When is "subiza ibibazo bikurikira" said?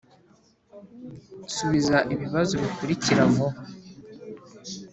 1.55-3.21